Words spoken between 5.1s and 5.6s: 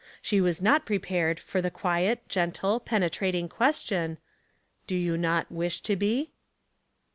not